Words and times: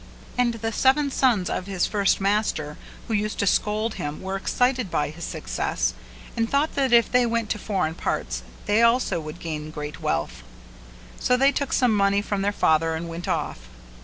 And 0.35 0.55
the 0.55 0.71
seven 0.71 1.11
sons 1.11 1.47
of 1.47 1.67
his 1.67 1.85
first 1.85 2.19
master 2.19 2.75
who 3.07 3.13
used 3.13 3.37
to 3.37 3.45
scold 3.45 3.93
him 3.93 4.19
were 4.19 4.35
excited 4.35 4.89
by 4.89 5.11
his 5.11 5.23
success 5.23 5.93
and 6.35 6.49
thought 6.49 6.73
that 6.73 6.91
if 6.91 7.11
they 7.11 7.27
went 7.27 7.51
to 7.51 7.59
foreign 7.59 7.93
parts 7.93 8.41
they 8.65 8.81
also 8.81 9.21
could 9.21 9.37
gain 9.39 9.69
great 9.69 10.01
wealth; 10.01 10.41
so 11.19 11.37
they 11.37 11.51
took 11.51 11.71
some 11.71 11.93
money 11.93 12.23
from 12.23 12.41
their 12.41 12.51
father 12.51 12.95
and 12.95 13.09
went 13.09 13.27
off. 13.27 13.67